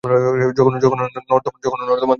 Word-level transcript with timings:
জঘন্য 0.57 0.75
নর্দমার 1.01 1.39
দল! 1.91 2.09